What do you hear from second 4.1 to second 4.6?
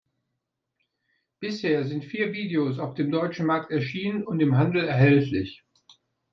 und im